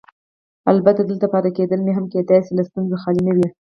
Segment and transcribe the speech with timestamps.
[0.71, 3.47] البته دلته پاتې کېدل مې هم کیدای شي له ستونزو خالي نه وي.